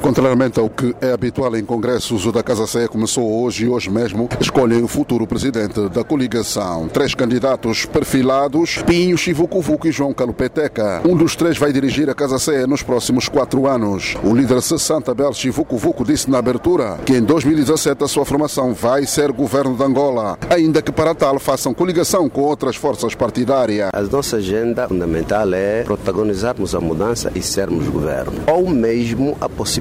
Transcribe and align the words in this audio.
Contrariamente 0.00 0.58
ao 0.58 0.70
que 0.70 0.94
é 1.00 1.12
habitual 1.12 1.54
em 1.56 1.64
congressos, 1.64 2.26
o 2.26 2.32
da 2.32 2.42
Casa 2.42 2.66
Sé 2.66 2.88
começou 2.88 3.42
hoje 3.42 3.64
e 3.64 3.68
hoje 3.68 3.90
mesmo 3.90 4.28
escolhem 4.40 4.82
o 4.82 4.88
futuro 4.88 5.26
presidente 5.26 5.88
da 5.90 6.02
coligação. 6.02 6.88
Três 6.88 7.14
candidatos 7.14 7.84
perfilados, 7.84 8.82
Pinho, 8.86 9.16
Chivuco 9.16 9.60
Vuco 9.60 9.86
e 9.86 9.92
João 9.92 10.14
Calupeteca. 10.14 11.02
Um 11.04 11.16
dos 11.16 11.36
três 11.36 11.58
vai 11.58 11.72
dirigir 11.72 12.08
a 12.08 12.14
Casa 12.14 12.38
Sé 12.38 12.66
nos 12.66 12.82
próximos 12.82 13.28
quatro 13.28 13.66
anos. 13.66 14.16
O 14.24 14.34
líder 14.34 14.62
60 14.62 15.14
Bel 15.14 15.32
Chivuco 15.32 15.76
Vuco 15.76 16.04
disse 16.04 16.30
na 16.30 16.38
abertura 16.38 16.98
que 17.04 17.14
em 17.14 17.22
2017 17.22 18.02
a 18.02 18.08
sua 18.08 18.24
formação 18.24 18.72
vai 18.72 19.04
ser 19.06 19.30
governo 19.32 19.76
de 19.76 19.82
Angola, 19.82 20.38
ainda 20.48 20.80
que 20.80 20.90
para 20.90 21.14
tal 21.14 21.38
façam 21.38 21.74
coligação 21.74 22.28
com 22.28 22.40
outras 22.40 22.76
forças 22.76 23.14
partidárias. 23.14 23.90
A 23.92 24.02
nossa 24.02 24.36
agenda 24.36 24.88
fundamental 24.88 25.52
é 25.52 25.82
protagonizarmos 25.82 26.74
a 26.74 26.80
mudança 26.80 27.30
e 27.34 27.42
sermos 27.42 27.86
governo. 27.88 28.32
Ou 28.46 28.68
mesmo 28.68 29.36
a 29.40 29.48
possibilidade 29.48 29.73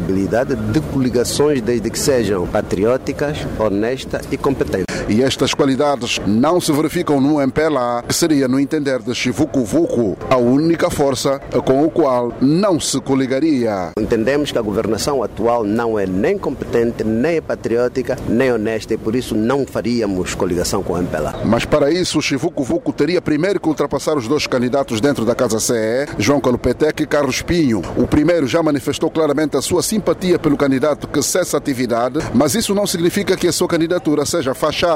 de 0.55 0.81
coligações 0.81 1.61
desde 1.61 1.89
que 1.89 1.99
sejam 1.99 2.47
patrióticas, 2.47 3.37
honestas 3.59 4.27
e 4.31 4.37
competentes. 4.37 4.92
E 5.09 5.21
estas 5.21 5.53
qualidades 5.53 6.19
não 6.25 6.61
se 6.61 6.71
verificam 6.71 7.19
no 7.19 7.41
MPLA, 7.41 8.03
que 8.07 8.13
seria, 8.13 8.47
no 8.47 8.59
entender 8.59 8.99
de 8.99 9.13
Chivuco 9.13 9.63
Vuco, 9.63 10.17
a 10.29 10.37
única 10.37 10.89
força 10.89 11.39
com 11.65 11.85
o 11.85 11.89
qual 11.89 12.33
não 12.41 12.79
se 12.79 12.99
coligaria. 13.01 13.91
Entendemos 13.97 14.51
que 14.51 14.57
a 14.57 14.61
governação 14.61 15.21
atual 15.21 15.63
não 15.63 15.99
é 15.99 16.05
nem 16.05 16.37
competente, 16.37 17.03
nem 17.03 17.41
patriótica, 17.41 18.17
nem 18.27 18.51
honesta 18.51 18.93
e 18.93 18.97
por 18.97 19.15
isso 19.15 19.35
não 19.35 19.65
faríamos 19.65 20.35
coligação 20.35 20.81
com 20.81 20.93
o 20.93 20.97
MPLA. 20.97 21.35
Mas 21.45 21.65
para 21.65 21.91
isso, 21.91 22.21
Chivuco 22.21 22.63
Vuco 22.63 22.93
teria 22.93 23.21
primeiro 23.21 23.59
que 23.59 23.67
ultrapassar 23.67 24.17
os 24.17 24.27
dois 24.27 24.47
candidatos 24.47 25.01
dentro 25.01 25.25
da 25.25 25.35
Casa 25.35 25.59
CE, 25.59 26.07
João 26.17 26.39
Calupetec 26.39 27.03
e 27.03 27.07
Carlos 27.07 27.41
Pinho. 27.41 27.81
O 27.97 28.07
primeiro 28.07 28.47
já 28.47 28.63
manifestou 28.63 29.09
claramente 29.09 29.57
a 29.57 29.61
sua 29.61 29.83
simpatia 29.83 30.39
pelo 30.39 30.57
candidato 30.57 31.07
que 31.07 31.21
cessa 31.21 31.57
a 31.57 31.59
atividade, 31.59 32.19
mas 32.33 32.55
isso 32.55 32.73
não 32.73 32.87
significa 32.87 33.35
que 33.35 33.47
a 33.47 33.51
sua 33.51 33.67
candidatura 33.67 34.25
seja 34.25 34.53
fachada. 34.53 34.92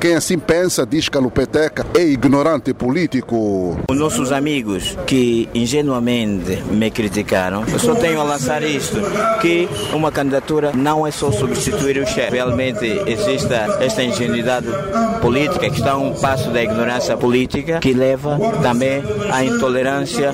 Quem 0.00 0.14
assim 0.14 0.38
pensa, 0.38 0.86
diz 0.86 1.08
Calupeteca, 1.08 1.86
é 1.94 2.02
ignorante 2.02 2.72
político. 2.72 3.78
Os 3.90 3.98
nossos 3.98 4.32
amigos 4.32 4.96
que 5.06 5.48
ingenuamente 5.54 6.62
me 6.70 6.90
criticaram, 6.90 7.64
eu 7.70 7.78
só 7.78 7.94
tenho 7.94 8.20
a 8.20 8.24
lançar 8.24 8.62
isto, 8.62 8.96
que 9.42 9.68
uma 9.92 10.10
candidatura 10.10 10.72
não 10.72 11.06
é 11.06 11.10
só 11.10 11.30
substituir 11.30 11.98
o 11.98 12.06
chefe. 12.06 12.32
Realmente 12.36 12.84
existe 13.06 13.52
esta 13.80 14.02
ingenuidade 14.02 14.66
política 15.20 15.68
que 15.68 15.78
está 15.78 15.92
a 15.92 15.96
um 15.98 16.14
passo 16.14 16.50
da 16.50 16.62
ignorância 16.62 17.16
política 17.16 17.80
que 17.80 17.92
leva 17.92 18.38
também 18.62 19.02
à 19.30 19.44
intolerância 19.44 20.32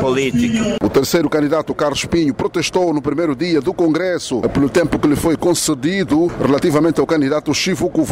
política. 0.00 0.76
O 0.82 0.88
terceiro 0.90 1.28
candidato, 1.30 1.74
Carlos 1.74 2.04
Pinho, 2.04 2.34
protestou 2.34 2.92
no 2.92 3.00
primeiro 3.00 3.34
dia 3.34 3.60
do 3.60 3.72
Congresso 3.72 4.40
pelo 4.52 4.68
tempo 4.68 4.98
que 4.98 5.08
lhe 5.08 5.16
foi 5.16 5.36
concedido 5.36 6.26
relativamente 6.40 7.00
ao 7.00 7.06
candidato 7.06 7.54
Chivuco 7.54 8.02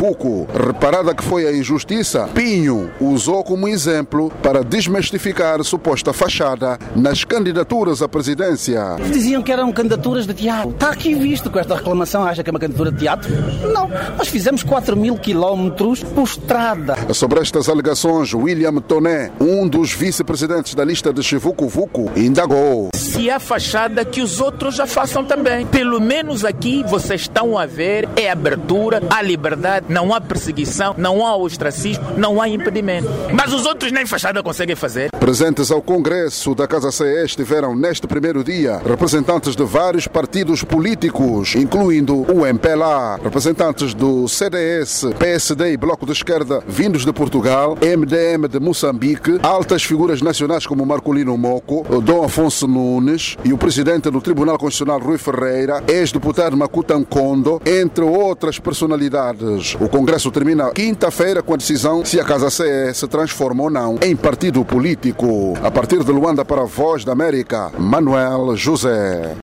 Reparada 0.52 1.14
que 1.14 1.22
foi 1.22 1.46
a 1.46 1.52
injustiça, 1.52 2.28
Pinho 2.34 2.90
usou 3.00 3.42
como 3.44 3.68
exemplo 3.68 4.32
para 4.42 4.62
desmistificar 4.62 5.62
suposta 5.64 6.12
fachada 6.12 6.78
nas 6.94 7.24
candidaturas 7.24 8.02
à 8.02 8.08
presidência. 8.08 8.96
Diziam 9.10 9.42
que 9.42 9.52
eram 9.52 9.72
candidaturas 9.72 10.26
de 10.26 10.34
teatro. 10.34 10.70
Está 10.70 10.90
aqui 10.90 11.14
visto 11.14 11.50
com 11.50 11.58
esta 11.58 11.74
reclamação, 11.74 12.24
acha 12.24 12.42
que 12.42 12.50
é 12.50 12.52
uma 12.52 12.58
candidatura 12.60 12.92
de 12.92 12.98
teatro? 12.98 13.30
Não, 13.72 13.88
nós 14.16 14.28
fizemos 14.28 14.62
4 14.62 14.96
mil 14.96 15.16
quilómetros 15.16 16.02
por 16.02 16.24
estrada. 16.24 16.96
Sobre 17.14 17.40
estas 17.40 17.68
alegações, 17.68 18.32
William 18.32 18.76
Toné, 18.76 19.30
um 19.40 19.68
dos 19.68 19.92
vice-presidentes 19.92 20.74
da 20.74 20.84
lista 20.84 21.12
de 21.12 21.22
Chivuco 21.22 21.68
Vuco, 21.68 22.10
indagou. 22.16 22.90
Se 22.94 23.30
há 23.30 23.40
fachada, 23.40 24.04
que 24.04 24.20
os 24.20 24.40
outros 24.40 24.76
já 24.76 24.86
façam 24.86 25.24
também. 25.24 25.66
Pelo 25.66 26.00
menos 26.00 26.44
aqui 26.44 26.82
vocês 26.84 27.22
estão 27.22 27.58
a 27.58 27.66
ver, 27.66 28.08
é 28.16 28.30
abertura, 28.30 29.02
há 29.10 29.22
liberdade, 29.22 29.86
não 29.88 30.14
há 30.14 30.19
perseguição, 30.20 30.94
não 30.96 31.26
há 31.26 31.36
ostracismo, 31.36 32.04
não 32.16 32.40
há 32.40 32.48
impedimento. 32.48 33.08
Mas 33.32 33.52
os 33.52 33.66
outros 33.66 33.92
nem 33.92 34.06
fachada 34.06 34.42
conseguem 34.42 34.76
fazer. 34.76 35.10
Presentes 35.18 35.70
ao 35.70 35.82
Congresso 35.82 36.54
da 36.54 36.66
Casa 36.66 36.90
CE 36.90 37.24
estiveram 37.24 37.74
neste 37.74 38.06
primeiro 38.06 38.42
dia 38.44 38.80
representantes 38.84 39.56
de 39.56 39.64
vários 39.64 40.06
partidos 40.06 40.64
políticos, 40.64 41.54
incluindo 41.54 42.22
o 42.32 42.46
MPLA, 42.46 43.18
representantes 43.22 43.94
do 43.94 44.28
CDS, 44.28 45.06
PSD 45.18 45.72
e 45.72 45.76
Bloco 45.76 46.06
de 46.06 46.12
Esquerda 46.12 46.60
vindos 46.66 47.04
de 47.04 47.12
Portugal, 47.12 47.76
MDM 47.76 48.48
de 48.48 48.60
Moçambique, 48.60 49.38
altas 49.42 49.82
figuras 49.82 50.22
nacionais 50.22 50.66
como 50.66 50.86
Marcolino 50.86 51.36
Moco, 51.36 51.84
Dom 52.00 52.24
Afonso 52.24 52.66
Nunes 52.66 53.36
e 53.44 53.52
o 53.52 53.58
presidente 53.58 54.10
do 54.10 54.20
Tribunal 54.20 54.58
Constitucional 54.58 55.00
Rui 55.00 55.18
Ferreira, 55.18 55.82
ex-deputado 55.88 56.56
Makuta 56.56 56.98
Nkondo, 56.98 57.60
entre 57.66 58.04
outras 58.04 58.58
personalidades. 58.58 59.76
O 59.80 59.88
Congresso 60.10 60.32
termina 60.32 60.72
quinta-feira 60.72 61.40
com 61.40 61.54
a 61.54 61.56
decisão 61.56 62.04
se 62.04 62.18
a 62.18 62.24
Casa 62.24 62.50
CE 62.50 62.92
se 62.92 63.06
transforma 63.06 63.62
ou 63.62 63.70
não 63.70 63.96
em 64.02 64.16
partido 64.16 64.64
político. 64.64 65.56
A 65.62 65.70
partir 65.70 66.02
de 66.02 66.10
Luanda 66.10 66.44
para 66.44 66.62
a 66.62 66.64
Voz 66.64 67.04
da 67.04 67.12
América, 67.12 67.70
Manuel 67.78 68.56
José. 68.56 69.36